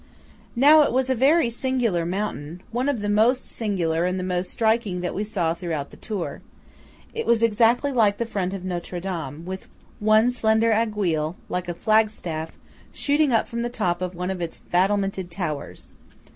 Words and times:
Now 0.55 0.81
it 0.81 0.91
was 0.91 1.11
a 1.11 1.13
very 1.13 1.51
singular 1.51 2.07
mountain–one 2.07 2.89
of 2.89 3.01
the 3.01 3.07
most 3.07 3.45
singular 3.45 4.05
and 4.05 4.17
the 4.19 4.23
most 4.23 4.49
striking 4.49 5.01
that 5.01 5.13
we 5.13 5.23
saw 5.23 5.53
throughout 5.53 5.91
the 5.91 5.95
tour. 5.97 6.41
It 7.13 7.27
was 7.27 7.43
exactly 7.43 7.91
like 7.91 8.17
the 8.17 8.25
front 8.25 8.55
of 8.55 8.65
Notre 8.65 8.99
Dame, 8.99 9.45
with 9.45 9.67
one 9.99 10.31
slender 10.31 10.71
aiguille, 10.71 11.35
like 11.49 11.69
a 11.69 11.75
flagstaff, 11.75 12.53
shooting 12.91 13.31
up 13.31 13.47
from 13.47 13.61
the 13.61 13.69
top 13.69 14.01
of 14.01 14.15
one 14.15 14.31
of 14.31 14.41
its 14.41 14.61
battlemented 14.61 15.29
towers. 15.29 15.93